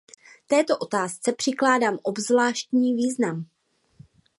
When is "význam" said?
2.95-3.45